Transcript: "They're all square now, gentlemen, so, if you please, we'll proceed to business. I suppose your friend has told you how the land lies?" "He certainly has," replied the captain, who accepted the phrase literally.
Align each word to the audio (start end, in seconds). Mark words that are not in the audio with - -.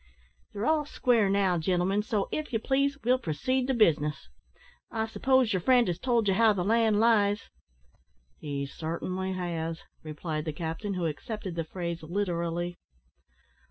"They're 0.51 0.65
all 0.65 0.87
square 0.87 1.29
now, 1.29 1.59
gentlemen, 1.59 2.01
so, 2.01 2.27
if 2.31 2.51
you 2.51 2.57
please, 2.57 2.97
we'll 3.03 3.19
proceed 3.19 3.67
to 3.67 3.75
business. 3.75 4.29
I 4.89 5.05
suppose 5.05 5.53
your 5.53 5.59
friend 5.61 5.87
has 5.87 5.99
told 5.99 6.27
you 6.27 6.33
how 6.33 6.53
the 6.53 6.63
land 6.63 6.99
lies?" 6.99 7.51
"He 8.39 8.65
certainly 8.65 9.33
has," 9.33 9.81
replied 10.01 10.45
the 10.45 10.53
captain, 10.53 10.95
who 10.95 11.05
accepted 11.05 11.53
the 11.53 11.63
phrase 11.65 12.01
literally. 12.01 12.79